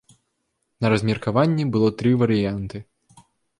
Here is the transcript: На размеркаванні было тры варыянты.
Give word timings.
На 0.85 0.91
размеркаванні 0.93 1.67
было 1.77 1.91
тры 2.01 2.17
варыянты. 2.25 2.77